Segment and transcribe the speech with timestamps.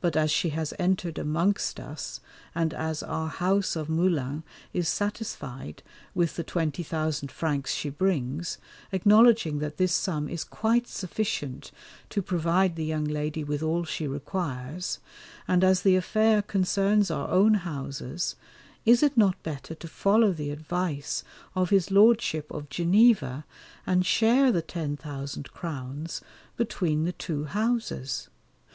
[0.00, 2.20] But as she has entered amongst us,
[2.54, 5.82] and as our house of Moulins is satisfied
[6.14, 8.56] with the twenty thousand francs she brings,
[8.92, 11.70] acknowledging that this sum is quite sufficient
[12.08, 15.00] to provide the young lady with all she requires,
[15.46, 18.36] and as the affair concerns our own houses,
[18.86, 21.24] is it not better to follow the advice
[21.54, 23.44] of his Lordship of Geneva
[23.86, 26.22] and share the ten thousand crowns
[26.56, 28.30] between the two houses?